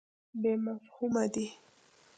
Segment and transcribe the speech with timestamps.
[0.41, 1.47] بې مفهومه دی.